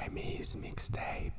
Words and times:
Remy's 0.00 0.56
mixtape. 0.56 1.32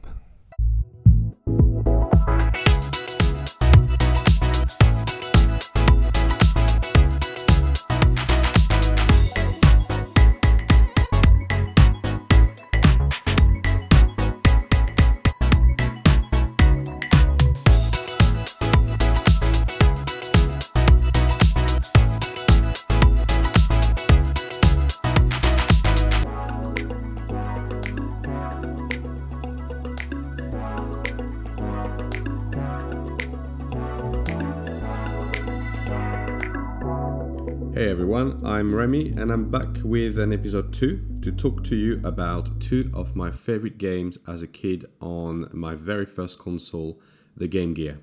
Hey 37.82 37.90
everyone, 37.90 38.46
I'm 38.46 38.76
Remy 38.76 39.14
and 39.18 39.32
I'm 39.32 39.50
back 39.50 39.78
with 39.84 40.20
an 40.20 40.32
episode 40.32 40.72
2 40.72 41.22
to 41.24 41.32
talk 41.32 41.64
to 41.64 41.76
you 41.76 42.00
about 42.04 42.62
two 42.62 42.88
of 42.94 43.16
my 43.16 43.32
favorite 43.32 43.80
games 43.80 44.20
as 44.28 44.44
a 44.44 44.48
kid 44.48 44.86
on 45.00 45.50
my 45.52 45.74
very 45.74 46.06
first 46.06 46.38
console, 46.38 47.02
the 47.36 47.48
Game 47.48 47.74
Gear. 47.74 47.98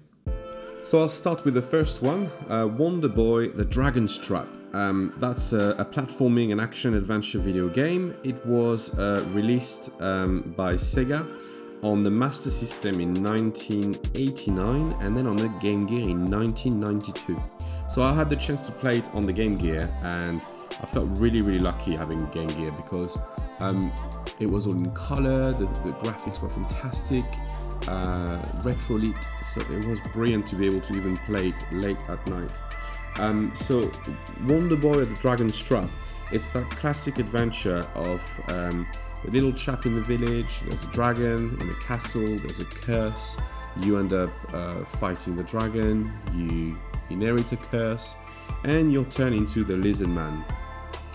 So 0.82 0.98
I'll 0.98 1.08
start 1.08 1.44
with 1.44 1.54
the 1.54 1.62
first 1.62 2.02
one 2.02 2.28
uh, 2.48 2.66
Wonder 2.66 3.08
Boy 3.08 3.50
The 3.50 3.64
Dragon's 3.64 4.18
Trap. 4.18 4.48
Um, 4.72 5.14
that's 5.18 5.52
a, 5.52 5.76
a, 5.78 5.84
platforming 5.84 6.50
and 6.50 6.60
action 6.60 6.94
adventure 6.94 7.38
video 7.38 7.68
game. 7.68 8.16
It 8.24 8.44
was 8.44 8.98
uh, 8.98 9.24
released 9.28 9.92
um, 10.02 10.54
by 10.56 10.74
Sega 10.74 11.24
on 11.84 12.02
the 12.02 12.10
Master 12.10 12.50
System 12.50 12.98
in 12.98 13.14
1989 13.22 14.96
and 15.00 15.16
then 15.16 15.28
on 15.28 15.36
the 15.36 15.46
Game 15.60 15.82
Gear 15.82 16.00
in 16.00 16.24
1992. 16.24 17.40
So 17.88 18.02
I 18.02 18.12
had 18.12 18.28
the 18.28 18.36
chance 18.36 18.62
to 18.64 18.72
play 18.72 18.98
it 18.98 19.14
on 19.14 19.22
the 19.22 19.32
Game 19.32 19.52
Gear, 19.52 19.90
and 20.02 20.44
I 20.82 20.86
felt 20.86 21.08
really, 21.18 21.40
really 21.40 21.58
lucky 21.58 21.96
having 21.96 22.24
Game 22.26 22.48
Gear 22.48 22.70
because 22.72 23.18
um, 23.60 23.90
it 24.38 24.46
was 24.46 24.66
all 24.66 24.74
in 24.74 24.90
color, 24.92 25.52
the, 25.52 25.64
the 25.82 25.92
graphics 26.02 26.40
were 26.42 26.50
fantastic, 26.50 27.24
uh, 27.88 28.38
retro 28.62 28.96
lit, 28.96 29.16
so 29.42 29.62
it 29.62 29.86
was 29.86 30.02
brilliant 30.12 30.46
to 30.48 30.56
be 30.56 30.66
able 30.66 30.82
to 30.82 30.94
even 30.94 31.16
play 31.16 31.48
it 31.48 31.72
late 31.72 32.08
at 32.10 32.24
night. 32.28 32.60
Um, 33.18 33.54
so 33.54 33.90
Wonder 34.46 34.76
Boy 34.76 35.00
at 35.00 35.08
the 35.08 35.16
Dragon's 35.18 35.60
Trap, 35.60 35.88
it's 36.30 36.48
that 36.48 36.68
classic 36.70 37.18
adventure 37.18 37.88
of 37.94 38.40
um, 38.48 38.86
a 39.26 39.30
little 39.30 39.52
chap 39.52 39.86
in 39.86 39.94
the 39.94 40.02
village, 40.02 40.60
there's 40.60 40.84
a 40.84 40.88
dragon 40.88 41.56
in 41.58 41.70
a 41.70 41.74
castle, 41.76 42.36
there's 42.36 42.60
a 42.60 42.66
curse, 42.66 43.38
you 43.80 43.98
end 43.98 44.12
up 44.12 44.30
uh, 44.52 44.84
fighting 44.84 45.36
the 45.36 45.42
dragon, 45.42 46.12
you 46.34 46.76
inherit 47.10 47.52
a 47.52 47.56
curse, 47.56 48.16
and 48.64 48.92
you're 48.92 49.04
turned 49.04 49.34
into 49.34 49.64
the 49.64 49.76
Lizard 49.76 50.08
Man. 50.08 50.44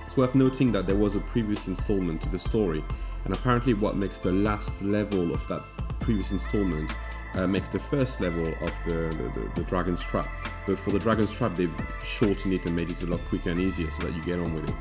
It's 0.04 0.18
worth 0.18 0.36
noting 0.36 0.72
that 0.74 0.86
there 0.86 0.96
was 0.96 1.16
a 1.16 1.20
previous 1.22 1.68
installment 1.68 2.22
to 2.22 2.30
the 2.30 2.40
story, 2.40 2.84
and 3.26 3.34
apparently, 3.34 3.74
what 3.74 3.96
makes 3.96 4.18
the 4.20 4.32
last 4.32 4.82
level 4.82 5.34
of 5.34 5.48
that 5.48 5.62
previous 6.00 6.32
installment 6.32 6.94
uh, 7.36 7.48
makes 7.48 7.70
the 7.70 7.80
first 7.80 8.22
level 8.22 8.46
of 8.62 8.84
the, 8.86 9.10
the, 9.18 9.40
the, 9.40 9.52
the, 9.56 9.64
Dragon's 9.64 10.04
Trap. 10.04 10.28
But 10.68 10.78
for 10.78 10.92
the 10.92 11.00
Dragon's 11.00 11.36
Trap, 11.36 11.56
they've 11.56 11.76
shortened 12.04 12.54
it 12.54 12.66
and 12.66 12.76
made 12.76 12.90
it 12.90 13.02
a 13.02 13.08
lot 13.08 13.24
quicker 13.26 13.50
and 13.50 13.60
easier 13.60 13.90
so 13.90 14.04
that 14.04 14.14
you 14.14 14.24
get 14.24 14.40
on 14.40 14.54
with 14.54 14.70
it. 14.70 14.76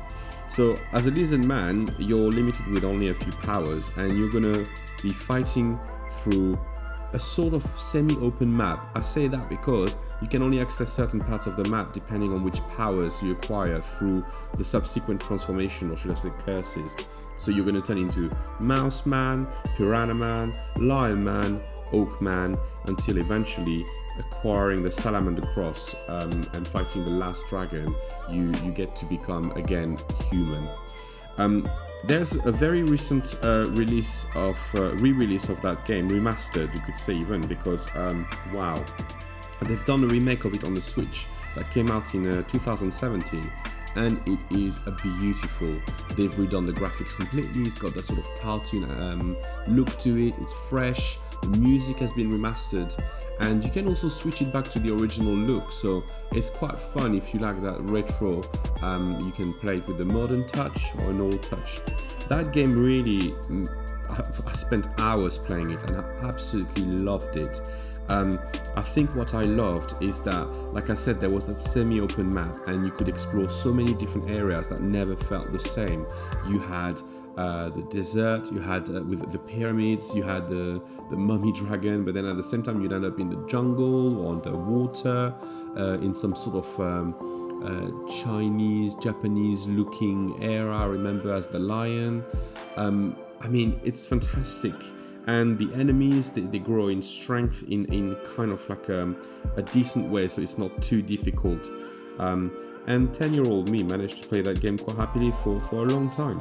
So, 0.49 0.77
as 0.91 1.05
a 1.07 1.11
lizard 1.11 1.45
man, 1.45 1.93
you're 1.97 2.29
limited 2.29 2.67
with 2.67 2.83
only 2.83 3.09
a 3.09 3.13
few 3.13 3.31
powers, 3.31 3.91
and 3.97 4.17
you're 4.17 4.29
gonna 4.29 4.65
be 5.01 5.11
fighting 5.11 5.79
through 6.09 6.59
a 7.13 7.19
sort 7.19 7.53
of 7.53 7.63
semi 7.63 8.15
open 8.17 8.55
map. 8.55 8.89
I 8.95 9.01
say 9.01 9.27
that 9.27 9.49
because 9.49 9.95
you 10.23 10.29
can 10.29 10.41
only 10.41 10.61
access 10.61 10.89
certain 10.89 11.19
parts 11.19 11.47
of 11.47 11.57
the 11.57 11.65
map 11.65 11.91
depending 11.91 12.33
on 12.33 12.45
which 12.45 12.61
powers 12.77 13.21
you 13.21 13.33
acquire 13.33 13.81
through 13.81 14.25
the 14.57 14.63
subsequent 14.63 15.19
transformation, 15.19 15.91
or 15.91 15.97
should 15.97 16.11
I 16.11 16.13
say 16.13 16.29
curses. 16.45 16.95
So 17.35 17.51
you're 17.51 17.65
going 17.65 17.75
to 17.75 17.81
turn 17.81 17.97
into 17.97 18.31
Mouse 18.61 19.05
Man, 19.05 19.45
Piranha 19.75 20.13
Man, 20.13 20.57
Lion 20.77 21.21
Man, 21.21 21.61
Hawk 21.87 22.21
Man, 22.21 22.55
until 22.85 23.17
eventually 23.17 23.85
acquiring 24.17 24.81
the 24.81 24.89
Salamander 24.89 25.45
Cross 25.47 25.95
um, 26.07 26.49
and 26.53 26.65
fighting 26.65 27.03
the 27.03 27.11
last 27.11 27.45
dragon, 27.49 27.93
you, 28.29 28.53
you 28.63 28.71
get 28.71 28.95
to 28.95 29.05
become 29.05 29.51
again 29.57 29.99
human. 30.29 30.69
Um, 31.37 31.69
there's 32.05 32.45
a 32.45 32.51
very 32.51 32.83
recent 32.83 33.35
uh, 33.43 33.65
release 33.71 34.25
of 34.35 34.57
uh, 34.75 34.93
re-release 34.95 35.49
of 35.49 35.59
that 35.63 35.83
game, 35.83 36.09
remastered, 36.09 36.73
you 36.73 36.81
could 36.81 36.95
say 36.95 37.13
even, 37.13 37.41
because 37.41 37.93
um, 37.97 38.25
wow, 38.53 38.83
they've 39.63 39.85
done 39.85 40.03
a 40.03 40.07
remake 40.07 40.45
of 40.45 40.53
it 40.53 40.63
on 40.63 40.73
the 40.73 40.81
Switch 40.81 41.27
that 41.55 41.69
came 41.71 41.91
out 41.91 42.13
in 42.15 42.25
uh, 42.27 42.43
2017, 42.43 43.51
and 43.95 44.19
it 44.25 44.39
is 44.51 44.79
a 44.87 44.91
beautiful. 44.91 45.67
They've 46.15 46.33
redone 46.33 46.65
the 46.65 46.73
graphics 46.73 47.15
completely. 47.15 47.63
It's 47.63 47.77
got 47.77 47.93
that 47.93 48.03
sort 48.03 48.19
of 48.19 48.29
cartoon 48.39 48.89
um, 48.99 49.37
look 49.67 49.97
to 49.99 50.17
it. 50.17 50.37
It's 50.39 50.53
fresh. 50.69 51.17
The 51.41 51.49
music 51.59 51.97
has 51.97 52.13
been 52.13 52.31
remastered, 52.31 52.99
and 53.39 53.63
you 53.63 53.69
can 53.69 53.87
also 53.87 54.07
switch 54.07 54.41
it 54.41 54.51
back 54.51 54.65
to 54.69 54.79
the 54.79 54.93
original 54.93 55.35
look. 55.35 55.71
So 55.71 56.03
it's 56.31 56.49
quite 56.49 56.77
fun 56.77 57.15
if 57.15 57.33
you 57.33 57.39
like 57.39 57.61
that 57.61 57.79
retro. 57.81 58.43
Um, 58.81 59.19
you 59.19 59.31
can 59.31 59.53
play 59.53 59.77
it 59.77 59.87
with 59.87 59.97
the 59.97 60.05
modern 60.05 60.45
touch 60.47 60.95
or 60.99 61.09
an 61.09 61.21
old 61.21 61.43
touch. 61.43 61.79
That 62.29 62.53
game 62.53 62.73
really, 62.73 63.31
mm, 63.49 63.67
I 64.47 64.53
spent 64.53 64.87
hours 64.99 65.37
playing 65.37 65.71
it 65.71 65.83
and 65.89 65.97
I 65.97 66.27
absolutely 66.27 66.83
loved 66.83 67.35
it. 67.35 67.59
Um, 68.09 68.39
I 68.75 68.81
think 68.81 69.15
what 69.15 69.33
I 69.33 69.43
loved 69.43 70.01
is 70.01 70.19
that, 70.23 70.47
like 70.73 70.89
I 70.89 70.93
said, 70.93 71.19
there 71.21 71.29
was 71.29 71.45
that 71.47 71.59
semi 71.59 71.99
open 71.99 72.33
map 72.33 72.55
and 72.67 72.85
you 72.85 72.91
could 72.91 73.07
explore 73.07 73.49
so 73.49 73.71
many 73.71 73.93
different 73.93 74.31
areas 74.31 74.67
that 74.69 74.81
never 74.81 75.15
felt 75.15 75.51
the 75.51 75.59
same. 75.59 76.05
You 76.49 76.59
had 76.59 76.99
uh, 77.37 77.69
the 77.69 77.81
desert, 77.83 78.51
you 78.51 78.59
had 78.59 78.89
uh, 78.89 79.03
with 79.03 79.31
the 79.31 79.39
pyramids, 79.39 80.15
you 80.15 80.23
had 80.23 80.47
the, 80.47 80.81
the 81.09 81.15
mummy 81.15 81.51
dragon, 81.51 82.03
but 82.03 82.13
then 82.13 82.25
at 82.25 82.37
the 82.37 82.43
same 82.43 82.61
time 82.61 82.81
you'd 82.81 82.93
end 82.93 83.05
up 83.05 83.19
in 83.19 83.29
the 83.29 83.47
jungle 83.47 84.19
or 84.19 84.33
underwater 84.33 85.33
uh, 85.77 85.97
in 86.01 86.13
some 86.13 86.35
sort 86.35 86.65
of 86.65 86.79
um, 86.79 87.15
uh, 87.63 88.11
Chinese, 88.23 88.95
Japanese 88.95 89.67
looking 89.67 90.37
era, 90.43 90.77
I 90.77 90.85
remember 90.85 91.33
as 91.33 91.47
the 91.47 91.59
lion. 91.59 92.23
Um, 92.75 93.15
I 93.41 93.47
mean, 93.47 93.79
it's 93.83 94.05
fantastic. 94.05 94.75
And 95.27 95.57
the 95.57 95.73
enemies, 95.73 96.29
they, 96.29 96.41
they 96.41 96.59
grow 96.59 96.89
in 96.89 97.01
strength 97.01 97.63
in, 97.69 97.85
in 97.85 98.15
kind 98.35 98.51
of 98.51 98.67
like 98.69 98.89
a, 98.89 99.15
a 99.55 99.61
decent 99.61 100.09
way, 100.09 100.27
so 100.27 100.41
it's 100.41 100.57
not 100.57 100.81
too 100.81 101.01
difficult. 101.01 101.69
Um, 102.19 102.51
and 102.87 103.13
10 103.13 103.33
year 103.33 103.45
old 103.45 103.69
me 103.69 103.81
managed 103.83 104.17
to 104.23 104.27
play 104.27 104.41
that 104.41 104.59
game 104.59 104.77
quite 104.77 104.97
happily 104.97 105.31
for, 105.31 105.59
for 105.59 105.83
a 105.83 105.85
long 105.85 106.09
time 106.09 106.37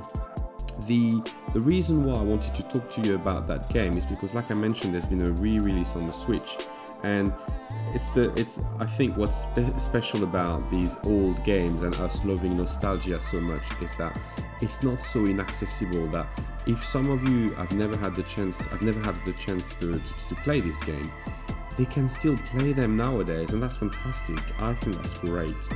the 0.87 1.23
the 1.53 1.61
reason 1.61 2.05
why 2.05 2.15
I 2.15 2.23
wanted 2.23 2.55
to 2.55 2.63
talk 2.63 2.89
to 2.91 3.03
you 3.03 3.15
about 3.15 3.47
that 3.47 3.69
game 3.71 3.97
is 3.97 4.07
because, 4.07 4.35
like 4.35 4.51
I 4.51 4.55
mentioned, 4.55 4.95
there's 4.95 5.05
been 5.05 5.23
a 5.23 5.31
re-release 5.33 5.97
on 5.97 6.07
the 6.07 6.13
Switch, 6.13 6.57
and 7.05 7.33
it's 7.95 8.09
the 8.11 8.33
it's 8.37 8.61
I 8.79 8.87
think 8.87 9.17
what's 9.17 9.37
spe- 9.37 9.79
special 9.79 10.25
about 10.25 10.69
these 10.71 10.99
old 11.05 11.43
games 11.45 11.83
and 11.83 11.95
us 11.97 12.25
loving 12.25 12.57
nostalgia 12.57 13.21
so 13.21 13.41
much 13.41 13.63
is 13.83 13.95
that 13.97 14.19
it's 14.61 14.83
not 14.83 15.01
so 15.01 15.27
inaccessible 15.27 16.07
that 16.09 16.27
if 16.67 16.83
some 16.83 17.11
of 17.11 17.29
you 17.29 17.51
have 17.55 17.73
never 17.73 17.97
had 17.97 18.15
the 18.15 18.23
chance 18.23 18.73
I've 18.73 18.83
never 18.83 19.01
had 19.01 19.17
the 19.25 19.33
chance 19.33 19.75
to, 19.75 19.93
to, 19.93 20.29
to 20.29 20.35
play 20.37 20.61
this 20.61 20.83
game 20.83 21.11
they 21.77 21.85
can 21.85 22.09
still 22.09 22.37
play 22.37 22.73
them 22.73 22.97
nowadays 22.97 23.53
and 23.53 23.63
that's 23.63 23.77
fantastic 23.77 24.39
I 24.63 24.75
think 24.75 24.97
that's 24.97 25.15
great 25.15 25.69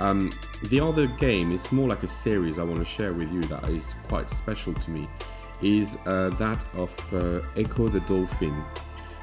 um, 0.00 0.32
the 0.64 0.80
other 0.80 1.06
game 1.06 1.52
is 1.52 1.70
more 1.70 1.88
like 1.88 2.02
a 2.02 2.08
series 2.08 2.58
I 2.58 2.64
want 2.64 2.80
to 2.80 2.84
share 2.84 3.12
with 3.12 3.32
you 3.32 3.42
that 3.42 3.64
is 3.68 3.94
quite 4.08 4.28
special 4.28 4.74
to 4.74 4.90
me, 4.90 5.08
is 5.62 5.98
uh, 6.06 6.30
that 6.30 6.64
of 6.74 6.92
uh, 7.14 7.40
Ecco 7.56 7.90
the 7.90 8.00
Dolphin. 8.00 8.54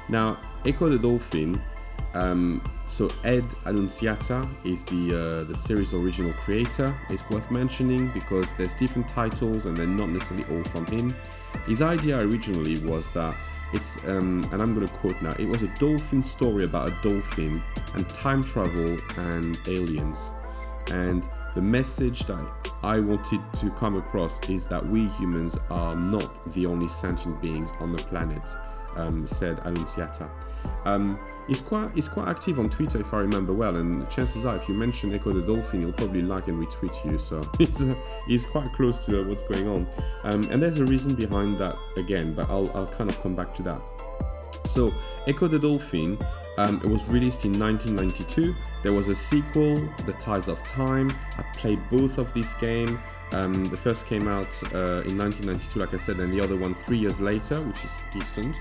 Now, 0.08 0.38
Ecco 0.64 0.88
the 0.88 0.98
Dolphin. 0.98 1.60
Um, 2.14 2.62
so 2.84 3.10
Ed 3.24 3.46
Annunziata 3.64 4.46
is 4.64 4.84
the 4.84 5.42
uh, 5.42 5.44
the 5.44 5.56
series 5.56 5.94
original 5.94 6.32
creator. 6.34 6.94
It's 7.08 7.28
worth 7.30 7.50
mentioning 7.50 8.10
because 8.12 8.52
there's 8.54 8.74
different 8.74 9.08
titles 9.08 9.66
and 9.66 9.76
they're 9.76 9.86
not 9.86 10.10
necessarily 10.10 10.46
all 10.54 10.64
from 10.64 10.86
him. 10.86 11.14
His 11.66 11.80
idea 11.80 12.18
originally 12.18 12.78
was 12.80 13.12
that 13.12 13.36
it's 13.72 13.96
um, 14.04 14.46
and 14.52 14.60
I'm 14.60 14.74
going 14.74 14.86
to 14.86 14.92
quote 14.94 15.20
now. 15.22 15.34
It 15.38 15.48
was 15.48 15.62
a 15.62 15.68
dolphin 15.78 16.22
story 16.22 16.64
about 16.64 16.90
a 16.90 17.08
dolphin 17.08 17.62
and 17.94 18.08
time 18.10 18.44
travel 18.44 18.98
and 19.16 19.58
aliens. 19.66 20.32
And 20.92 21.28
the 21.54 21.62
message 21.62 22.24
that 22.26 22.44
I 22.82 22.98
wanted 22.98 23.40
to 23.54 23.70
come 23.70 23.96
across 23.96 24.48
is 24.50 24.66
that 24.66 24.84
we 24.84 25.06
humans 25.06 25.58
are 25.70 25.94
not 25.94 26.44
the 26.52 26.66
only 26.66 26.88
sentient 26.88 27.40
beings 27.40 27.72
on 27.78 27.92
the 27.92 27.98
planet. 27.98 28.44
Um, 28.96 29.26
said 29.26 29.58
Annunziata. 29.64 30.28
Um, 30.84 31.18
he's 31.46 31.60
quite 31.60 31.90
he's 31.94 32.08
quite 32.08 32.28
active 32.28 32.58
on 32.58 32.68
Twitter 32.68 33.00
if 33.00 33.14
I 33.14 33.20
remember 33.20 33.52
well, 33.52 33.76
and 33.76 34.08
chances 34.10 34.44
are 34.44 34.56
if 34.56 34.68
you 34.68 34.74
mention 34.74 35.10
Ecco 35.10 35.32
the 35.32 35.42
Dolphin, 35.42 35.80
he'll 35.80 35.92
probably 35.92 36.22
like 36.22 36.48
and 36.48 36.56
retweet 36.56 37.10
you. 37.10 37.18
So 37.18 37.42
he's 37.58 37.82
uh, 37.82 37.94
he's 38.26 38.46
quite 38.46 38.72
close 38.72 39.04
to 39.06 39.24
what's 39.28 39.42
going 39.42 39.68
on, 39.68 39.88
um, 40.24 40.48
and 40.50 40.62
there's 40.62 40.78
a 40.78 40.84
reason 40.84 41.14
behind 41.14 41.58
that 41.58 41.76
again, 41.96 42.34
but 42.34 42.48
I'll 42.50 42.70
I'll 42.74 42.86
kind 42.88 43.08
of 43.08 43.18
come 43.20 43.34
back 43.34 43.54
to 43.54 43.62
that. 43.62 43.80
So, 44.64 44.92
Ecco 45.26 45.48
the 45.48 45.58
Dolphin, 45.58 46.18
um, 46.56 46.76
it 46.76 46.86
was 46.86 47.08
released 47.08 47.44
in 47.44 47.58
1992. 47.58 48.54
There 48.82 48.92
was 48.92 49.08
a 49.08 49.14
sequel, 49.14 49.76
The 50.04 50.12
Tides 50.18 50.48
of 50.48 50.62
Time. 50.64 51.10
I 51.36 51.42
played 51.56 51.80
both 51.90 52.18
of 52.18 52.32
these 52.32 52.54
games. 52.54 52.98
Um, 53.32 53.64
the 53.66 53.76
first 53.76 54.06
came 54.06 54.28
out 54.28 54.62
uh, 54.74 55.02
in 55.02 55.18
1992, 55.18 55.80
like 55.80 55.94
I 55.94 55.96
said, 55.96 56.18
and 56.20 56.32
the 56.32 56.40
other 56.40 56.56
one 56.56 56.74
three 56.74 56.98
years 56.98 57.20
later, 57.20 57.60
which 57.60 57.84
is 57.84 57.92
decent. 58.12 58.60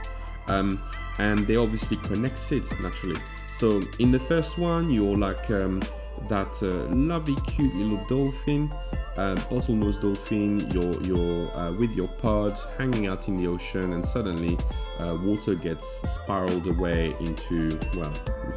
Um, 0.52 0.82
and 1.20 1.48
they 1.48 1.56
obviously 1.56 1.98
connected 1.98 2.64
naturally. 2.82 3.20
So, 3.52 3.82
in 4.00 4.12
the 4.12 4.20
first 4.20 4.58
one, 4.58 4.90
you're 4.90 5.16
like 5.16 5.50
um, 5.52 5.82
that 6.28 6.62
uh, 6.64 6.94
lovely, 6.96 7.36
cute 7.48 7.74
little 7.76 8.04
dolphin, 8.08 8.72
uh, 9.18 9.36
bottlenose 9.50 10.02
dolphin. 10.02 10.70
You're 10.72 11.02
you're 11.04 11.58
uh, 11.58 11.72
with 11.74 11.96
your 11.96 12.08
pod, 12.08 12.60
hanging 12.78 13.08
out 13.08 13.28
in 13.28 13.36
the 13.36 13.48
ocean, 13.48 13.94
and 13.94 14.06
suddenly 14.06 14.58
uh, 15.00 15.18
water 15.22 15.56
gets 15.56 15.86
spiraled 16.10 16.68
away 16.68 17.14
into 17.20 17.78
well, 17.96 18.14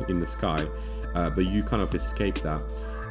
in 0.09 0.21
the 0.21 0.27
sky. 0.27 0.65
Uh, 1.15 1.31
but 1.31 1.47
you 1.47 1.63
kind 1.63 1.83
of 1.83 1.95
escape 1.95 2.37
that. 2.41 2.61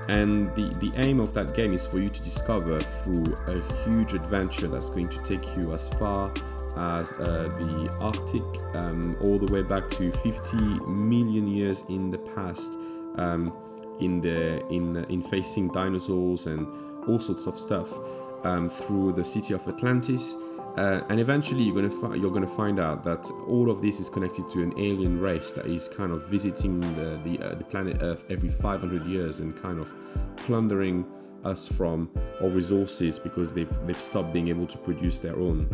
And 0.10 0.54
the, 0.56 0.64
the 0.82 0.92
aim 0.98 1.22
of 1.22 1.34
that 1.34 1.56
game 1.56 1.74
is 1.74 1.88
for 1.88 2.00
you 2.00 2.10
to 2.10 2.22
discover 2.22 2.78
through 2.82 3.34
a 3.48 3.60
huge 3.86 4.12
adventure 4.12 4.68
that's 4.68 4.90
going 4.90 5.08
to 5.08 5.24
take 5.24 5.56
you 5.56 5.72
as 5.72 5.88
far 5.88 6.30
as 6.78 7.14
uh, 7.20 7.50
the 7.58 7.98
Arctic, 8.02 8.76
um, 8.76 9.16
all 9.22 9.38
the 9.38 9.52
way 9.52 9.62
back 9.62 9.90
to 9.92 10.12
50 10.12 10.58
million 10.88 11.48
years 11.48 11.84
in 11.90 12.12
the 12.12 12.18
past. 12.18 12.78
Um, 13.16 13.54
in 14.00 14.22
the 14.22 14.66
in 14.68 15.06
in 15.06 15.22
facing 15.22 15.70
dinosaurs 15.70 16.48
and 16.48 16.68
all 17.08 17.20
sorts 17.20 17.48
of 17.48 17.60
stuff 17.60 18.00
um, 18.44 18.70
through 18.70 19.14
the 19.14 19.24
city 19.24 19.54
of 19.54 19.68
Atlantis. 19.68 20.36
Uh, 20.76 21.02
and 21.10 21.20
eventually, 21.20 21.62
you're 21.62 21.76
gonna 21.76 21.90
fi- 21.90 22.16
you're 22.16 22.32
gonna 22.32 22.48
find 22.48 22.80
out 22.80 23.04
that 23.04 23.30
all 23.48 23.70
of 23.70 23.82
this 23.82 24.00
is 24.00 24.10
connected 24.10 24.50
to 24.50 24.64
an 24.64 24.74
alien 24.80 25.20
race 25.22 25.52
that 25.52 25.68
is 25.68 25.88
kind 25.88 26.12
of 26.12 26.28
visiting 26.28 26.80
the 26.96 27.20
the, 27.24 27.40
uh, 27.40 27.56
the 27.56 27.64
planet 27.64 27.98
Earth 28.02 28.26
every 28.30 28.50
500 28.50 29.06
years 29.06 29.40
and 29.40 29.56
kind 29.56 29.80
of 29.80 29.94
plundering 30.38 31.06
us 31.44 31.68
from 31.68 32.10
our 32.42 32.50
resources 32.50 33.20
because 33.20 33.54
they've 33.54 33.72
they've 33.86 34.02
stopped 34.02 34.34
being 34.34 34.48
able 34.48 34.66
to 34.66 34.78
produce 34.80 35.20
their 35.20 35.36
own. 35.36 35.68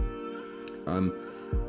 Um, 0.87 1.13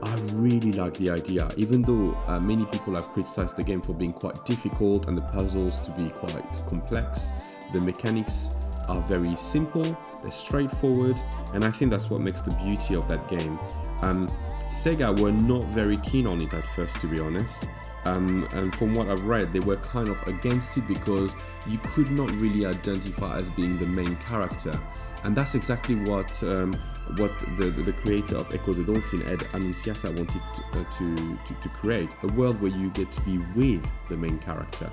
I 0.03 0.17
really 0.33 0.73
like 0.73 0.95
the 0.95 1.11
idea, 1.11 1.51
even 1.57 1.83
though 1.83 2.13
uh, 2.27 2.41
many 2.41 2.65
people 2.67 2.95
have 2.95 3.09
criticized 3.09 3.57
the 3.57 3.63
game 3.63 3.81
for 3.81 3.95
being 3.95 4.13
quite 4.13 4.45
difficult 4.45 5.09
and 5.09 5.17
the 5.17 5.23
puzzles 5.23 5.81
to 5.81 5.91
be 5.93 6.11
quite 6.11 6.63
complex. 6.67 7.33
The 7.73 7.81
mechanics 7.81 8.57
are 8.89 9.01
very 9.01 9.35
simple, 9.37 9.85
they're 10.23 10.31
straightforward, 10.31 11.21
and 11.55 11.65
I 11.65 11.71
think 11.71 11.91
that's 11.91 12.11
what 12.11 12.21
makes 12.21 12.43
the 12.43 12.55
beauty 12.57 12.95
of 12.95 13.09
that 13.09 13.27
game. 13.29 13.59
Um, 14.03 14.29
Sega 14.67 15.19
were 15.21 15.33
not 15.33 15.65
very 15.65 15.97
keen 15.99 16.27
on 16.27 16.41
it 16.41 16.55
at 16.55 16.65
first, 16.65 17.01
to 17.01 17.07
be 17.07 17.21
honest. 17.21 17.69
Um, 18.05 18.49
and 18.53 18.75
from 18.75 18.95
what 18.95 19.09
I've 19.09 19.25
read, 19.25 19.53
they 19.53 19.61
were 19.61 19.77
kind 19.77 20.09
of 20.09 20.23
against 20.27 20.79
it 20.79 20.87
because 20.89 21.35
you 21.67 21.79
could 21.79 22.11
not 22.11 22.31
really 22.33 22.65
identify 22.65 23.37
as 23.37 23.51
being 23.51 23.73
the 23.73 23.89
main 23.89 24.17
character 24.17 24.81
and 25.25 25.37
that's 25.37 25.55
exactly 25.55 25.95
what 25.95 26.43
um, 26.45 26.73
what 27.17 27.39
the, 27.57 27.71
the 27.71 27.93
creator 27.93 28.37
of 28.37 28.49
Ecco 28.51 28.75
the 28.75 28.85
Dolphin, 28.85 29.23
Ed 29.27 29.41
Annunziata, 29.53 30.11
wanted 30.11 30.41
to, 30.55 30.63
uh, 30.79 30.85
to, 30.99 31.39
to, 31.45 31.55
to, 31.61 31.69
create 31.71 32.15
a 32.23 32.29
world 32.29 32.61
where 32.61 32.71
you 32.71 32.91
get 32.91 33.11
to 33.13 33.21
be 33.23 33.39
with 33.57 33.95
the 34.09 34.17
main 34.17 34.39
character. 34.39 34.91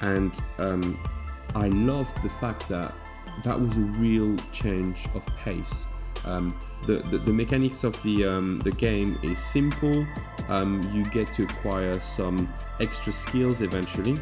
And 0.00 0.40
um, 0.58 0.98
I 1.54 1.68
loved 1.68 2.22
the 2.22 2.28
fact 2.28 2.68
that 2.68 2.94
that 3.42 3.60
was 3.60 3.78
a 3.78 3.80
real 3.80 4.36
change 4.52 5.08
of 5.14 5.26
pace. 5.36 5.86
Um, 6.24 6.56
the, 6.86 6.98
the, 7.10 7.18
the, 7.18 7.32
mechanics 7.32 7.84
of 7.84 8.00
the, 8.02 8.24
um, 8.26 8.60
the 8.60 8.70
game 8.72 9.18
is 9.22 9.38
simple. 9.38 10.06
Um, 10.48 10.82
you 10.92 11.04
get 11.06 11.32
to 11.34 11.44
acquire 11.44 11.98
some 11.98 12.52
extra 12.80 13.12
skills 13.12 13.60
eventually, 13.60 14.18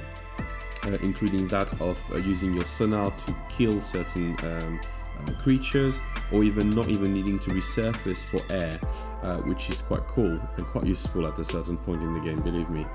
uh, 0.84 0.96
including 1.02 1.48
that 1.48 1.78
of 1.80 2.00
uh, 2.12 2.18
using 2.18 2.54
your 2.54 2.64
sonar 2.64 3.10
to 3.10 3.34
kill 3.48 3.80
certain 3.80 4.36
um, 4.44 4.80
creatures 5.42 6.00
or 6.32 6.42
even 6.42 6.70
not 6.70 6.88
even 6.88 7.12
needing 7.12 7.38
to 7.40 7.50
resurface 7.50 8.24
for 8.24 8.40
air, 8.52 8.78
uh, 9.22 9.38
which 9.42 9.70
is 9.70 9.82
quite 9.82 10.06
cool 10.06 10.40
and 10.56 10.66
quite 10.66 10.84
useful 10.84 11.26
at 11.26 11.38
a 11.38 11.44
certain 11.44 11.76
point 11.76 12.02
in 12.02 12.12
the 12.12 12.20
game, 12.20 12.40
believe 12.42 12.70
me. 12.70 12.86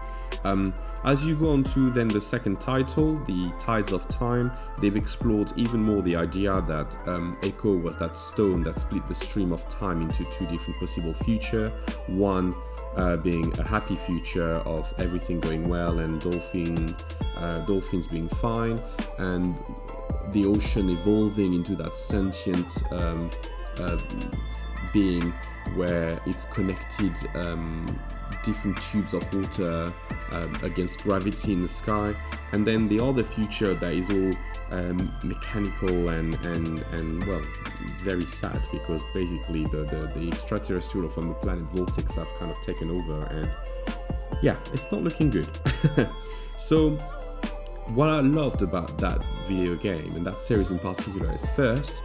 Um, 0.44 0.74
as 1.04 1.26
you 1.26 1.36
go 1.36 1.52
on 1.52 1.64
to 1.66 1.90
then 1.90 2.08
the 2.08 2.22
second 2.22 2.62
title, 2.62 3.16
The 3.26 3.52
Tides 3.58 3.94
of 3.94 4.08
Time, 4.08 4.52
they've 4.80 4.96
explored 4.96 5.52
even 5.56 5.82
more 5.82 6.02
the 6.04 6.16
idea 6.16 6.62
that 6.62 6.96
um, 7.08 7.38
Ecco 7.42 7.82
was 7.82 7.98
that 7.98 8.16
stone 8.16 8.62
that 8.64 8.76
split 8.76 9.06
the 9.06 9.16
stream 9.16 9.52
of 9.52 9.68
time 9.70 10.02
into 10.02 10.24
two 10.26 10.46
different 10.46 10.80
possible 10.80 11.14
future. 11.14 11.70
One 12.08 12.54
uh, 12.96 13.18
being 13.18 13.58
a 13.60 13.68
happy 13.68 13.96
future 13.96 14.56
of 14.66 14.94
everything 14.98 15.40
going 15.40 15.68
well 15.68 16.00
and 16.00 16.22
dolphin, 16.22 16.96
uh, 17.38 17.60
dolphins 17.60 18.08
being 18.08 18.30
fine, 18.30 18.82
and 19.18 19.56
the 20.32 20.46
ocean 20.46 20.90
evolving 20.90 21.54
into 21.54 21.76
that 21.76 21.94
sentient 21.94 22.84
um, 22.92 23.30
uh, 23.80 23.98
being 24.94 25.34
where 25.76 26.20
it's 26.26 26.46
connected 26.46 27.16
um, 27.36 27.86
different 28.44 28.82
tubes 28.82 29.14
of 29.14 29.24
water 29.34 29.92
um, 30.32 30.56
against 30.64 31.04
gravity 31.04 31.54
in 31.54 31.62
the 31.62 31.68
sky. 31.68 32.12
And 32.52 32.66
then 32.66 32.88
the 32.88 33.00
other 33.00 33.24
future 33.24 33.74
that 33.74 33.94
is 33.94 34.10
all 34.10 34.32
um, 34.72 35.12
mechanical 35.24 36.10
and, 36.10 36.34
and 36.46 36.80
and 36.94 37.26
well 37.28 37.42
very 38.00 38.26
sad 38.26 38.68
because 38.72 39.04
basically 39.14 39.64
the, 39.66 39.84
the, 39.84 40.20
the 40.20 40.30
extraterrestrial 40.32 41.10
from 41.10 41.30
the 41.30 41.34
planet 41.36 41.68
Vortex 41.68 42.16
have 42.16 42.34
kind 42.36 42.50
of 42.50 42.60
taken 42.62 42.90
over 42.90 43.26
and 43.28 43.52
yeah 44.42 44.58
it's 44.74 44.92
not 44.92 45.02
looking 45.02 45.30
good. 45.30 45.48
So 46.56 46.92
what 47.94 48.10
I 48.10 48.20
loved 48.22 48.62
about 48.62 48.98
that 49.00 49.24
video 49.46 49.76
game 49.76 50.16
and 50.16 50.26
that 50.26 50.40
series 50.40 50.72
in 50.72 50.80
particular 50.80 51.34
is 51.34 51.46
first, 51.46 52.04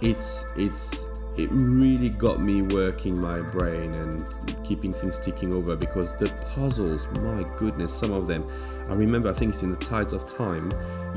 it's 0.00 0.52
it's 0.56 1.21
it 1.36 1.48
really 1.50 2.10
got 2.10 2.40
me 2.40 2.62
working 2.62 3.18
my 3.18 3.40
brain 3.40 3.92
and 3.94 4.54
keeping 4.64 4.92
things 4.92 5.18
ticking 5.18 5.52
over 5.54 5.76
because 5.76 6.16
the 6.16 6.26
puzzles, 6.54 7.10
my 7.20 7.44
goodness, 7.56 7.92
some 7.92 8.12
of 8.12 8.26
them. 8.26 8.46
I 8.88 8.94
remember 8.94 9.30
I 9.30 9.32
think 9.32 9.52
it's 9.52 9.62
in 9.62 9.70
the 9.70 9.76
Tides 9.76 10.12
of 10.12 10.28
Time. 10.36 10.70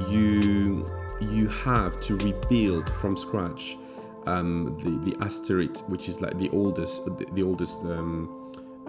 You 0.09 0.85
you 1.21 1.47
have 1.49 1.99
to 2.01 2.17
rebuild 2.17 2.89
from 2.89 3.17
scratch 3.17 3.77
um, 4.25 4.77
the 4.79 5.11
the 5.11 5.17
Asterite, 5.17 5.87
which 5.89 6.07
is 6.07 6.21
like 6.21 6.37
the 6.37 6.49
oldest 6.49 7.05
the, 7.17 7.25
the 7.33 7.43
oldest. 7.43 7.83
Um, 7.83 8.41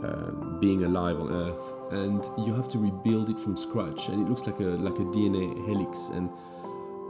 um, 0.03 0.59
being 0.61 0.85
alive 0.85 1.19
on 1.19 1.33
Earth, 1.33 1.75
and 1.91 2.23
you 2.47 2.55
have 2.55 2.69
to 2.69 2.79
rebuild 2.79 3.31
it 3.31 3.39
from 3.39 3.57
scratch, 3.57 4.09
and 4.11 4.27
it 4.27 4.29
looks 4.29 4.47
like 4.47 4.61
a 4.61 4.65
like 4.65 4.99
a 4.99 5.05
DNA 5.05 5.57
helix, 5.67 6.11
and 6.11 6.29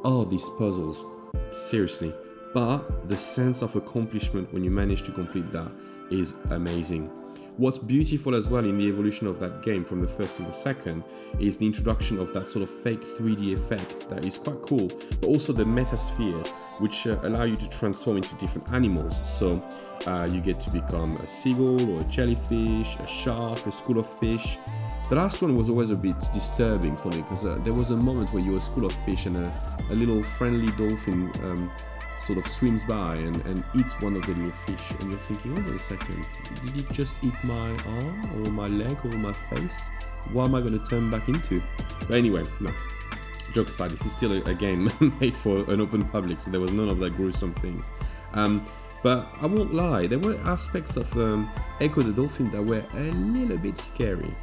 oh, 0.04 0.24
these 0.24 0.48
puzzles, 0.50 1.04
seriously. 1.50 2.14
But 2.56 3.06
the 3.06 3.18
sense 3.18 3.60
of 3.60 3.76
accomplishment 3.76 4.50
when 4.50 4.64
you 4.64 4.70
manage 4.70 5.02
to 5.02 5.12
complete 5.12 5.50
that 5.50 5.70
is 6.10 6.36
amazing. 6.52 7.10
What's 7.58 7.76
beautiful 7.76 8.34
as 8.34 8.48
well 8.48 8.64
in 8.64 8.78
the 8.78 8.86
evolution 8.86 9.26
of 9.26 9.38
that 9.40 9.60
game 9.60 9.84
from 9.84 10.00
the 10.00 10.06
first 10.06 10.38
to 10.38 10.42
the 10.42 10.50
second 10.50 11.04
is 11.38 11.58
the 11.58 11.66
introduction 11.66 12.18
of 12.18 12.32
that 12.32 12.46
sort 12.46 12.62
of 12.62 12.70
fake 12.70 13.02
3D 13.02 13.52
effect 13.52 14.08
that 14.08 14.24
is 14.24 14.38
quite 14.38 14.62
cool, 14.62 14.88
but 15.20 15.26
also 15.26 15.52
the 15.52 15.64
metaspheres, 15.64 16.48
which 16.80 17.06
uh, 17.06 17.18
allow 17.24 17.44
you 17.44 17.56
to 17.56 17.68
transform 17.68 18.16
into 18.16 18.34
different 18.36 18.72
animals. 18.72 19.20
So 19.28 19.62
uh, 20.06 20.26
you 20.32 20.40
get 20.40 20.58
to 20.60 20.70
become 20.70 21.18
a 21.18 21.26
seagull 21.26 21.90
or 21.90 22.00
a 22.00 22.04
jellyfish, 22.04 22.96
a 22.96 23.06
shark, 23.06 23.66
a 23.66 23.72
school 23.72 23.98
of 23.98 24.08
fish. 24.08 24.56
The 25.10 25.16
last 25.16 25.42
one 25.42 25.56
was 25.56 25.68
always 25.68 25.90
a 25.90 25.96
bit 25.96 26.18
disturbing 26.32 26.96
for 26.96 27.08
me 27.08 27.18
because 27.18 27.44
uh, 27.44 27.58
there 27.64 27.74
was 27.74 27.90
a 27.90 27.96
moment 27.98 28.32
where 28.32 28.42
you 28.42 28.52
were 28.52 28.58
a 28.58 28.62
school 28.62 28.86
of 28.86 28.92
fish 29.04 29.26
and 29.26 29.36
a, 29.36 29.54
a 29.90 29.94
little 29.94 30.22
friendly 30.22 30.72
dolphin 30.72 31.30
um, 31.44 31.70
sort 32.18 32.38
of 32.38 32.46
swims 32.46 32.84
by 32.84 33.14
and, 33.16 33.44
and 33.46 33.64
eats 33.78 34.00
one 34.00 34.16
of 34.16 34.24
the 34.26 34.32
little 34.32 34.52
fish, 34.52 34.90
and 35.00 35.10
you're 35.10 35.20
thinking, 35.20 35.52
hold 35.54 35.66
on 35.66 35.74
a 35.74 35.78
second, 35.78 36.26
did 36.64 36.76
it 36.78 36.92
just 36.92 37.22
eat 37.22 37.36
my 37.44 37.68
arm 37.86 38.44
or 38.44 38.50
my 38.50 38.66
leg 38.66 38.96
or 39.04 39.18
my 39.18 39.32
face? 39.32 39.88
What 40.32 40.46
am 40.46 40.54
I 40.54 40.60
going 40.60 40.78
to 40.78 40.84
turn 40.84 41.10
back 41.10 41.28
into? 41.28 41.62
But 42.00 42.12
anyway, 42.12 42.44
no. 42.60 42.70
Joke 43.52 43.68
aside, 43.68 43.90
this 43.90 44.04
is 44.04 44.12
still 44.12 44.32
a, 44.32 44.42
a 44.50 44.54
game 44.54 44.90
made 45.20 45.36
for 45.36 45.70
an 45.72 45.80
open 45.80 46.04
public, 46.06 46.40
so 46.40 46.50
there 46.50 46.60
was 46.60 46.72
none 46.72 46.88
of 46.88 46.98
that 46.98 47.14
gruesome 47.14 47.52
things. 47.52 47.90
Um, 48.32 48.64
but 49.02 49.28
I 49.40 49.46
won't 49.46 49.72
lie, 49.72 50.06
there 50.06 50.18
were 50.18 50.36
aspects 50.44 50.96
of 50.96 51.12
um, 51.16 51.48
Ecco 51.80 52.02
the 52.02 52.12
Dolphin 52.12 52.50
that 52.50 52.62
were 52.62 52.84
a 52.94 53.10
little 53.12 53.58
bit 53.58 53.76
scary. 53.76 54.34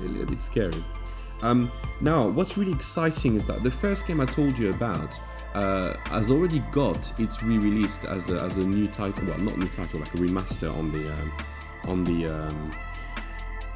A 0.00 0.04
little 0.04 0.26
bit 0.26 0.40
scary. 0.40 0.84
Um, 1.42 1.70
now, 2.00 2.28
what's 2.28 2.56
really 2.56 2.72
exciting 2.72 3.34
is 3.34 3.46
that 3.46 3.62
the 3.62 3.70
first 3.70 4.06
game 4.06 4.20
I 4.20 4.26
told 4.26 4.58
you 4.58 4.70
about 4.70 5.20
uh, 5.54 5.96
has 6.06 6.30
already 6.30 6.60
got 6.70 7.18
its 7.20 7.42
re-released 7.42 8.04
as 8.04 8.30
a, 8.30 8.40
as 8.40 8.56
a 8.56 8.66
new 8.66 8.88
title. 8.88 9.26
Well, 9.26 9.38
not 9.38 9.58
new 9.58 9.68
title, 9.68 10.00
like 10.00 10.14
a 10.14 10.18
remaster 10.18 10.74
on 10.76 10.90
the 10.92 11.12
um, 11.12 11.32
on 11.88 12.04
the 12.04 12.26
um, 12.26 12.70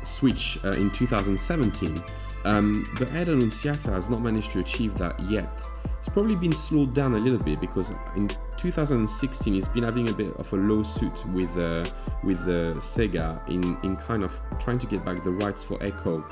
Switch 0.02 0.59
uh, 0.64 0.73
in 0.73 0.90
2017. 0.90 2.02
Um, 2.45 2.88
but 2.99 3.12
Ed 3.12 3.28
Annunziata 3.28 3.90
has 3.90 4.09
not 4.09 4.21
managed 4.21 4.52
to 4.52 4.61
achieve 4.61 4.97
that 4.99 5.18
yet. 5.21 5.52
It's 5.85 6.09
probably 6.09 6.37
been 6.37 6.52
slowed 6.52 6.95
down 6.95 7.14
a 7.14 7.18
little 7.18 7.40
bit 7.40 7.61
because 7.61 7.92
in 8.14 8.28
2016 8.56 9.52
he's 9.52 9.66
been 9.66 9.83
having 9.83 10.09
a 10.09 10.12
bit 10.12 10.33
of 10.35 10.52
a 10.52 10.56
lawsuit 10.56 11.25
with 11.35 11.59
uh, 11.59 11.85
with 12.23 12.42
uh, 12.42 12.78
Sega 12.78 13.47
in, 13.49 13.76
in 13.83 13.97
kind 13.97 14.23
of 14.23 14.40
trying 14.61 14.78
to 14.78 14.87
get 14.87 15.04
back 15.04 15.23
the 15.25 15.33
rights 15.33 15.64
for 15.64 15.76
Ecco. 15.78 16.25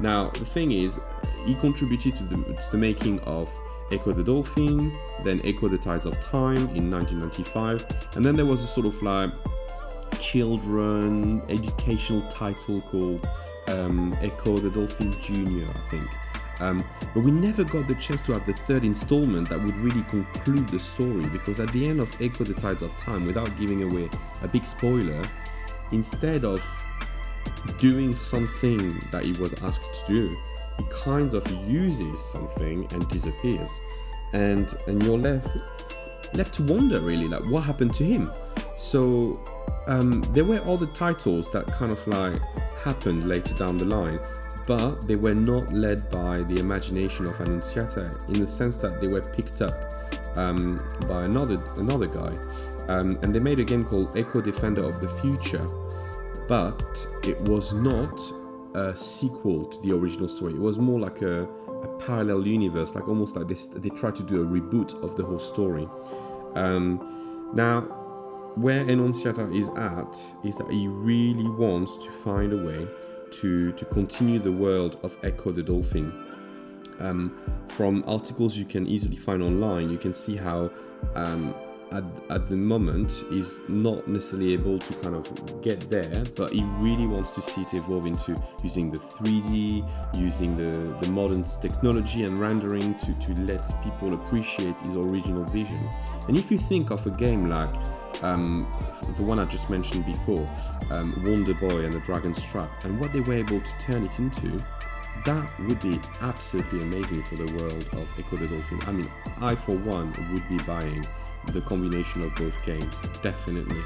Now 0.00 0.30
the 0.30 0.44
thing 0.44 0.72
is, 0.72 1.00
he 1.46 1.54
contributed 1.54 2.16
to 2.16 2.24
the, 2.24 2.36
to 2.36 2.68
the 2.72 2.78
making 2.78 3.20
of 3.20 3.48
Ecco 3.90 4.14
the 4.14 4.24
Dolphin, 4.24 4.96
then 5.22 5.40
Ecco 5.40 5.68
the 5.68 5.78
Tides 5.78 6.06
of 6.06 6.18
Time 6.20 6.68
in 6.74 6.90
1995, 6.90 8.16
and 8.16 8.24
then 8.24 8.34
there 8.34 8.46
was 8.46 8.64
a 8.64 8.66
sort 8.66 8.86
of 8.86 9.00
like 9.02 9.30
children 10.18 11.42
educational 11.48 12.22
title 12.22 12.80
called 12.82 13.28
um, 13.68 14.16
Ecco 14.22 14.58
the 14.58 14.70
Dolphin 14.70 15.12
Junior, 15.20 15.64
I 15.64 15.90
think. 15.90 16.06
Um, 16.60 16.84
but 17.14 17.24
we 17.24 17.32
never 17.32 17.64
got 17.64 17.88
the 17.88 17.94
chance 17.96 18.22
to 18.22 18.32
have 18.32 18.46
the 18.46 18.52
third 18.52 18.84
installment 18.84 19.48
that 19.48 19.60
would 19.60 19.76
really 19.78 20.02
conclude 20.04 20.68
the 20.68 20.78
story 20.78 21.26
because 21.26 21.58
at 21.60 21.72
the 21.72 21.86
end 21.86 22.00
of 22.00 22.08
Ecco 22.20 22.44
the 22.44 22.54
Tides 22.54 22.82
of 22.82 22.96
Time, 22.96 23.22
without 23.22 23.56
giving 23.56 23.82
away 23.82 24.08
a 24.42 24.48
big 24.48 24.64
spoiler, 24.64 25.22
instead 25.90 26.44
of 26.44 26.64
doing 27.78 28.14
something 28.14 28.98
that 29.10 29.24
he 29.24 29.32
was 29.32 29.54
asked 29.62 29.92
to 29.92 30.12
do, 30.12 30.36
kind 30.90 31.34
of 31.34 31.46
uses 31.68 32.22
something 32.22 32.86
and 32.92 33.08
disappears. 33.08 33.80
And 34.32 34.74
and 34.86 35.02
you're 35.02 35.18
left 35.18 35.56
left 36.34 36.54
to 36.54 36.62
wonder 36.62 37.00
really 37.00 37.28
like 37.28 37.44
what 37.44 37.64
happened 37.64 37.94
to 37.94 38.04
him. 38.04 38.30
So 38.76 39.42
um, 39.86 40.22
there 40.32 40.44
were 40.44 40.60
other 40.64 40.86
titles 40.86 41.50
that 41.52 41.66
kind 41.66 41.92
of 41.92 42.06
like 42.06 42.40
happened 42.82 43.28
later 43.28 43.54
down 43.54 43.76
the 43.76 43.84
line, 43.84 44.18
but 44.66 45.06
they 45.06 45.16
were 45.16 45.34
not 45.34 45.72
led 45.72 46.08
by 46.10 46.42
the 46.42 46.58
imagination 46.58 47.26
of 47.26 47.40
Annunziata 47.40 48.10
in 48.28 48.40
the 48.40 48.46
sense 48.46 48.76
that 48.78 49.00
they 49.00 49.08
were 49.08 49.20
picked 49.20 49.60
up 49.60 49.74
um, 50.36 50.80
by 51.08 51.24
another 51.24 51.62
another 51.76 52.06
guy, 52.06 52.34
um, 52.88 53.18
and 53.22 53.34
they 53.34 53.40
made 53.40 53.58
a 53.58 53.64
game 53.64 53.84
called 53.84 54.16
Ecco 54.16 54.40
Defender 54.40 54.84
of 54.84 55.00
the 55.00 55.08
Future, 55.08 55.66
but 56.48 57.06
it 57.24 57.40
was 57.42 57.74
not 57.74 58.18
a 58.74 58.96
sequel 58.96 59.64
to 59.66 59.80
the 59.82 59.94
original 59.94 60.28
story. 60.28 60.54
It 60.54 60.60
was 60.60 60.78
more 60.78 60.98
like 60.98 61.22
a, 61.22 61.44
a 61.44 61.88
parallel 61.98 62.46
universe, 62.46 62.94
like 62.94 63.08
almost 63.08 63.36
like 63.36 63.48
this. 63.48 63.66
They 63.66 63.90
tried 63.90 64.14
to 64.16 64.22
do 64.22 64.42
a 64.42 64.46
reboot 64.46 65.02
of 65.02 65.16
the 65.16 65.24
whole 65.24 65.38
story. 65.38 65.88
Um, 66.54 67.50
now 67.54 67.82
where 68.54 68.82
Annunziata 68.82 69.50
is 69.52 69.68
at 69.70 70.16
is 70.44 70.58
that 70.58 70.70
he 70.70 70.86
really 70.86 71.48
wants 71.48 71.96
to 72.04 72.10
find 72.10 72.52
a 72.52 72.56
way 72.56 72.86
to, 73.30 73.72
to 73.72 73.84
continue 73.86 74.38
the 74.38 74.52
world 74.52 74.98
of 75.02 75.18
Ecco 75.22 75.54
the 75.54 75.62
Dolphin. 75.62 76.12
Um, 77.00 77.36
from 77.66 78.04
articles 78.06 78.56
you 78.56 78.66
can 78.66 78.86
easily 78.86 79.16
find 79.16 79.42
online, 79.42 79.90
you 79.90 79.98
can 79.98 80.12
see 80.12 80.36
how 80.36 80.70
um, 81.14 81.54
at, 81.92 82.04
at 82.30 82.46
the 82.46 82.56
moment 82.56 83.24
he's 83.30 83.62
not 83.68 84.06
necessarily 84.08 84.52
able 84.52 84.78
to 84.78 84.94
kind 84.94 85.14
of 85.14 85.62
get 85.62 85.80
there, 85.88 86.24
but 86.36 86.52
he 86.52 86.62
really 86.78 87.06
wants 87.06 87.30
to 87.32 87.40
see 87.40 87.62
it 87.62 87.74
evolve 87.74 88.06
into 88.06 88.34
using 88.62 88.90
the 88.90 88.98
3D, 88.98 89.88
using 90.14 90.56
the, 90.56 90.70
the 91.00 91.10
modern 91.10 91.42
technology 91.42 92.24
and 92.24 92.38
rendering 92.38 92.94
to, 92.96 93.12
to 93.20 93.34
let 93.42 93.60
people 93.82 94.14
appreciate 94.14 94.80
his 94.80 94.96
original 94.96 95.44
vision. 95.44 95.88
And 96.28 96.36
if 96.36 96.50
you 96.50 96.58
think 96.58 96.90
of 96.90 97.06
a 97.06 97.10
game 97.10 97.48
like 97.48 97.74
um, 98.22 98.66
the 99.16 99.22
one 99.22 99.38
I 99.38 99.44
just 99.44 99.68
mentioned 99.70 100.06
before, 100.06 100.46
um, 100.90 101.12
Wonder 101.26 101.54
Boy 101.54 101.84
and 101.84 101.92
the 101.92 102.00
Dragon's 102.00 102.44
Trap, 102.44 102.84
and 102.84 103.00
what 103.00 103.12
they 103.12 103.20
were 103.20 103.34
able 103.34 103.60
to 103.60 103.78
turn 103.78 104.04
it 104.04 104.18
into, 104.18 104.62
that 105.24 105.52
would 105.60 105.80
be 105.80 106.00
absolutely 106.20 106.82
amazing 106.82 107.22
for 107.22 107.36
the 107.36 107.52
world 107.56 107.88
of 107.94 108.12
Ecco 108.18 108.38
the 108.38 108.48
Dolphin. 108.48 108.80
I 108.86 108.92
mean, 108.92 109.10
I 109.40 109.54
for 109.54 109.76
one 109.76 110.12
would 110.32 110.48
be 110.48 110.62
buying 110.64 111.04
the 111.48 111.60
combination 111.60 112.22
of 112.22 112.34
both 112.34 112.64
games, 112.64 113.00
definitely. 113.20 113.82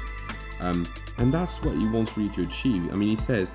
Um, 0.61 0.87
and 1.17 1.31
that's 1.31 1.61
what 1.61 1.75
he 1.75 1.87
wants 1.87 2.17
really 2.17 2.29
to 2.31 2.43
achieve. 2.43 2.91
I 2.91 2.95
mean, 2.95 3.09
he 3.09 3.15
says, 3.15 3.53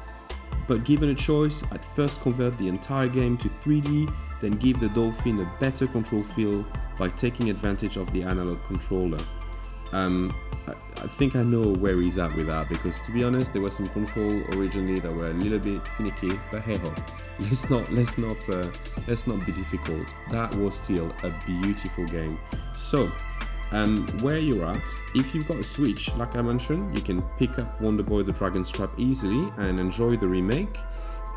but 0.67 0.85
given 0.85 1.09
a 1.09 1.15
choice, 1.15 1.65
I'd 1.73 1.85
first 1.85 2.23
convert 2.23 2.57
the 2.59 2.69
entire 2.69 3.09
game 3.09 3.37
to 3.39 3.49
3D, 3.49 4.13
then 4.41 4.53
give 4.53 4.79
the 4.79 4.89
Dolphin 4.91 5.41
a 5.41 5.53
better 5.59 5.87
control 5.87 6.23
feel 6.23 6.65
by 6.99 7.09
taking 7.09 7.51
advantage 7.51 7.97
of 7.97 8.13
the 8.13 8.23
analog 8.23 8.63
controller. 8.65 9.19
Um, 9.93 10.35
I, 10.69 11.07
think 11.07 11.37
I 11.37 11.43
know 11.43 11.75
where 11.75 11.97
he's 11.97 12.19
at 12.19 12.35
with 12.35 12.47
that 12.47 12.69
because, 12.69 13.01
to 13.03 13.13
be 13.13 13.25
honest, 13.25 13.53
there 13.53 13.63
was 13.63 13.77
some 13.77 13.89
control 13.89 14.31
originally 14.55 15.01
that 15.01 15.13
were 15.13 15.31
a 15.31 15.35
little 15.35 15.59
bit 15.59 15.87
finicky. 15.89 16.39
But 16.51 16.63
hey 16.63 16.79
ho, 16.79 16.95
let's 17.41 17.69
not 17.71 17.91
let's 17.93 18.19
not 18.19 18.49
uh, 18.49 18.69
let's 19.07 19.27
not 19.27 19.45
be 19.45 19.53
difficult. 19.53 20.15
That 20.31 20.55
was 20.57 20.77
still 20.77 21.11
a 21.23 21.31
beautiful 21.47 22.07
game. 22.07 22.39
So. 22.75 23.11
Um, 23.75 24.07
where 24.19 24.37
you're 24.37 24.67
at, 24.67 24.83
if 25.15 25.35
you've 25.35 25.49
got 25.49 25.57
a 25.57 25.63
Switch, 25.63 26.15
like 26.17 26.37
I 26.37 26.43
mentioned, 26.43 26.95
you 26.95 27.03
can 27.03 27.23
pick 27.39 27.59
up 27.59 27.81
Wonder 27.81 28.03
Boy 28.03 28.21
the 28.21 28.31
Dragon's 28.31 28.71
Trap 28.71 28.91
easily 28.99 29.51
and 29.57 29.81
enjoy 29.81 30.19
the 30.19 30.29
remake, 30.29 30.77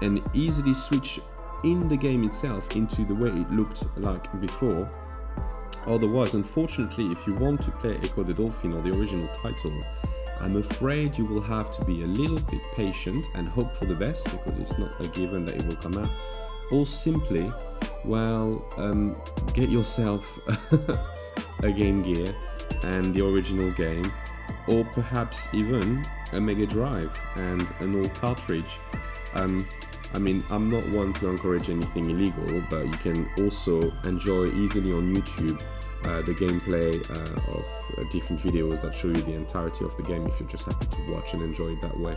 and 0.01 0.21
easily 0.33 0.74
switch 0.74 1.21
in 1.63 1.88
the 1.88 1.95
game 1.95 2.25
itself 2.25 2.75
into 2.75 3.05
the 3.05 3.13
way 3.13 3.29
it 3.29 3.50
looked 3.51 3.97
like 4.00 4.41
before 4.41 4.85
Otherwise, 5.88 6.34
unfortunately, 6.34 7.06
if 7.12 7.27
you 7.27 7.36
want 7.36 7.62
to 7.62 7.72
play 7.72 7.96
Ecco 7.98 8.25
the 8.25 8.34
Dolphin 8.34 8.74
or 8.74 8.82
the 8.82 8.92
original 8.92 9.27
title, 9.30 9.74
I'm 10.42 10.58
afraid 10.58 11.18
you 11.18 11.25
will 11.25 11.42
have 11.42 11.72
to 11.72 11.86
be 11.86 12.01
a 12.01 12.08
little 12.08 12.39
bit 12.39 12.62
patient 12.74 13.25
and 13.36 13.48
hope 13.48 13.72
for 13.72 13.86
the 13.86 13.96
best 13.96 14.32
because 14.32 14.58
it's 14.58 14.77
not 14.77 15.00
a 15.00 15.08
given 15.08 15.46
that 15.46 15.56
it 15.56 15.65
will 15.65 15.75
come 15.75 15.98
out. 15.98 16.10
Or 16.72 16.86
simply, 16.86 17.51
well, 18.04 18.68
um, 18.77 19.15
get 19.54 19.70
yourself 19.70 20.39
a 21.63 21.72
Game 21.72 22.01
Gear 22.01 22.36
and 22.84 23.13
the 23.13 23.25
original 23.25 23.72
game, 23.72 24.12
or 24.68 24.84
perhaps 24.86 25.48
even 25.54 26.04
a 26.34 26.42
Mega 26.42 26.65
Drive 26.65 27.18
and 27.36 27.72
an 27.80 27.96
old 27.96 28.13
cartridge. 28.15 28.80
Um, 29.34 29.68
I 30.15 30.17
mean, 30.17 30.45
I'm 30.50 30.69
not 30.69 30.88
one 30.95 31.12
to 31.15 31.27
encourage 31.27 31.69
anything 31.69 32.10
illegal, 32.10 32.63
but 32.69 32.86
you 32.86 32.93
can 32.93 33.29
also 33.43 33.91
enjoy 34.05 34.45
easily 34.45 34.93
on 34.93 35.13
YouTube 35.13 35.62
uh, 36.05 36.22
the 36.22 36.34
gameplay 36.34 37.01
uh, 37.10 37.51
of 37.57 37.65
uh, 37.98 38.10
different 38.12 38.41
videos 38.41 38.81
that 38.81 38.95
show 38.95 39.10
you 39.10 39.22
the 39.24 39.34
entirety 39.34 39.84
of 39.84 39.95
the 39.98 40.03
game 40.03 40.25
if 40.25 40.39
you're 40.39 40.48
just 40.48 40.67
happy 40.67 40.86
to 40.86 41.12
watch 41.12 41.34
and 41.34 41.41
enjoy 41.41 41.67
it 41.67 41.81
that 41.81 42.00
way. 42.00 42.15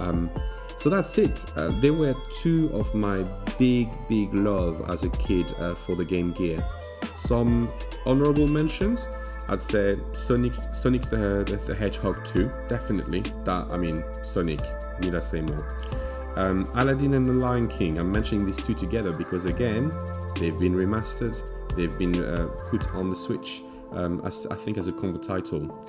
Um, 0.00 0.30
so 0.78 0.88
that's 0.88 1.18
it. 1.18 1.44
Uh, 1.56 1.78
they 1.78 1.90
were 1.90 2.14
two 2.30 2.70
of 2.72 2.94
my 2.94 3.22
big, 3.58 3.90
big 4.08 4.32
love 4.32 4.88
as 4.88 5.04
a 5.04 5.10
kid 5.10 5.52
uh, 5.58 5.74
for 5.74 5.94
the 5.94 6.04
Game 6.04 6.32
Gear. 6.32 6.66
Some 7.14 7.68
honorable 8.06 8.48
mentions. 8.48 9.08
I'd 9.48 9.60
say 9.60 9.96
Sonic, 10.12 10.54
Sonic 10.72 11.02
the, 11.02 11.44
the, 11.46 11.56
the 11.66 11.74
Hedgehog 11.74 12.24
2, 12.24 12.50
definitely. 12.68 13.20
That 13.44 13.68
I 13.70 13.76
mean, 13.76 14.02
Sonic. 14.22 14.60
Need 15.00 15.14
I 15.14 15.20
say 15.20 15.42
more? 15.42 15.95
Um, 16.36 16.68
Aladdin 16.74 17.14
and 17.14 17.26
the 17.26 17.32
Lion 17.32 17.66
King. 17.68 17.98
I'm 17.98 18.12
mentioning 18.12 18.44
these 18.44 18.58
two 18.58 18.74
together 18.74 19.12
because 19.12 19.46
again, 19.46 19.90
they've 20.38 20.58
been 20.58 20.74
remastered 20.74 21.40
they've 21.76 21.96
been 21.98 22.24
uh, 22.24 22.48
put 22.70 22.88
on 22.94 23.10
the 23.10 23.16
Switch, 23.16 23.62
um, 23.92 24.20
as, 24.24 24.46
I 24.50 24.56
think, 24.56 24.78
as 24.78 24.88
a 24.88 24.92
combo 24.92 25.18
title. 25.18 25.86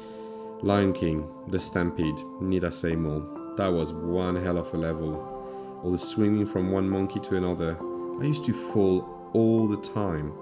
Lion 0.62 0.94
King, 0.94 1.28
The 1.48 1.58
Stampede, 1.58 2.20
need 2.42 2.64
I 2.64 2.70
say 2.70 2.96
more? 2.96 3.26
That 3.56 3.70
was 3.70 3.94
one 3.94 4.36
hell 4.36 4.58
of 4.58 4.72
a 4.74 4.78
level. 4.78 5.82
All 5.84 5.92
the 5.92 5.98
swinging 5.98 6.46
from 6.46 6.72
one 6.72 6.90
monkey 6.90 7.20
to 7.22 7.38
another. 7.38 7.78
I 8.20 8.26
used 8.26 8.46
to 8.46 8.54
fall 8.54 9.30
all 9.34 9.68
the 9.68 9.78
time. 9.78 10.34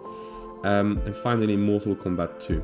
Um, 0.63 0.99
and 1.05 1.15
finally, 1.15 1.55
Mortal 1.55 1.95
Kombat 1.95 2.39
2. 2.39 2.63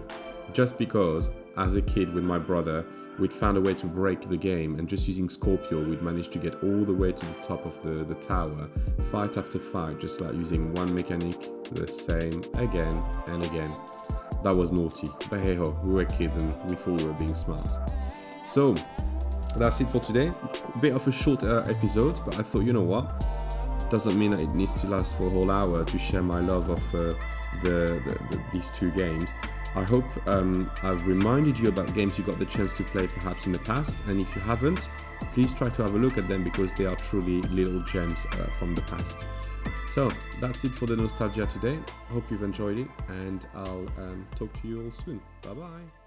Just 0.53 0.77
because, 0.77 1.31
as 1.57 1.75
a 1.75 1.81
kid 1.81 2.13
with 2.13 2.23
my 2.23 2.39
brother, 2.39 2.85
we'd 3.21 3.31
found 3.31 3.55
a 3.55 3.61
way 3.61 3.75
to 3.75 3.85
break 3.85 4.21
the 4.21 4.35
game, 4.35 4.79
and 4.79 4.89
just 4.89 5.07
using 5.07 5.29
Scorpion, 5.29 5.89
we'd 5.89 6.01
managed 6.01 6.33
to 6.33 6.39
get 6.39 6.55
all 6.63 6.83
the 6.83 6.93
way 6.93 7.11
to 7.11 7.25
the 7.25 7.33
top 7.35 7.65
of 7.65 7.81
the, 7.83 8.03
the 8.03 8.15
tower, 8.15 8.67
fight 9.11 9.37
after 9.37 9.59
fight, 9.59 9.99
just 9.99 10.19
like 10.19 10.33
using 10.33 10.73
one 10.73 10.93
mechanic, 10.93 11.37
the 11.71 11.87
same 11.87 12.43
again 12.55 13.01
and 13.27 13.45
again. 13.45 13.71
That 14.43 14.55
was 14.55 14.71
naughty, 14.71 15.07
but 15.29 15.39
hey 15.39 15.53
ho, 15.53 15.77
we 15.83 15.93
were 15.93 16.05
kids 16.05 16.35
and 16.37 16.51
we 16.67 16.75
thought 16.75 16.99
we 16.99 17.07
were 17.07 17.13
being 17.13 17.35
smart. 17.35 17.69
So, 18.43 18.73
that's 19.55 19.79
it 19.81 19.87
for 19.87 19.99
today. 19.99 20.33
A 20.75 20.77
bit 20.79 20.93
of 20.93 21.07
a 21.07 21.11
short 21.11 21.43
uh, 21.43 21.63
episode, 21.69 22.19
but 22.25 22.39
I 22.39 22.41
thought, 22.41 22.63
you 22.63 22.73
know 22.73 22.81
what? 22.81 23.23
Doesn't 23.91 24.17
mean 24.17 24.31
that 24.31 24.41
it 24.41 24.49
needs 24.55 24.81
to 24.81 24.87
last 24.87 25.15
for 25.15 25.27
a 25.27 25.29
whole 25.29 25.51
hour 25.51 25.83
to 25.83 25.99
share 25.99 26.23
my 26.23 26.39
love 26.39 26.69
of 26.69 26.95
uh, 26.95 27.13
the, 27.61 28.01
the, 28.05 28.17
the, 28.31 28.41
these 28.51 28.71
two 28.71 28.89
games. 28.91 29.31
I 29.75 29.83
hope 29.83 30.05
um, 30.27 30.69
I've 30.83 31.07
reminded 31.07 31.57
you 31.57 31.69
about 31.69 31.93
games 31.93 32.17
you 32.17 32.25
got 32.25 32.39
the 32.39 32.45
chance 32.45 32.75
to 32.77 32.83
play 32.83 33.07
perhaps 33.07 33.45
in 33.45 33.53
the 33.53 33.59
past, 33.59 34.03
and 34.07 34.19
if 34.19 34.35
you 34.35 34.41
haven't, 34.41 34.89
please 35.33 35.53
try 35.53 35.69
to 35.69 35.81
have 35.83 35.95
a 35.95 35.97
look 35.97 36.17
at 36.17 36.27
them 36.27 36.43
because 36.43 36.73
they 36.73 36.85
are 36.85 36.95
truly 36.95 37.41
little 37.43 37.81
gems 37.81 38.25
uh, 38.33 38.51
from 38.51 38.75
the 38.75 38.81
past. 38.83 39.25
So 39.87 40.11
that's 40.39 40.63
it 40.65 40.73
for 40.73 40.87
the 40.87 40.95
nostalgia 40.95 41.45
today. 41.45 41.79
Hope 42.09 42.29
you've 42.29 42.43
enjoyed 42.43 42.79
it, 42.79 42.87
and 43.07 43.45
I'll 43.55 43.87
um, 43.97 44.27
talk 44.35 44.51
to 44.61 44.67
you 44.67 44.83
all 44.83 44.91
soon. 44.91 45.21
Bye 45.41 45.53
bye. 45.53 46.00